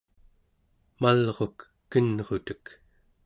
malruk 1.01 1.57
kenrutek 1.91 2.65